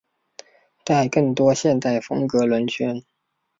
[0.83, 3.03] 带更多现代风格轮圈。